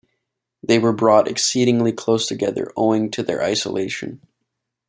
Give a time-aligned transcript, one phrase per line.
[0.63, 4.19] They were brought exceedingly close together owing to their isolation.